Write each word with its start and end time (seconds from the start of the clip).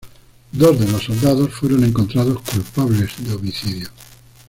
Dos 0.51 0.79
de 0.79 0.87
los 0.91 1.03
soldados 1.03 1.51
fueron 1.53 1.83
encontrados 1.83 2.41
culpables 2.41 3.11
de 3.19 3.35
homicidio. 3.35 3.89